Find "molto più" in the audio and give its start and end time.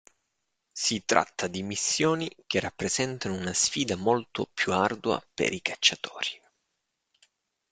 3.95-4.73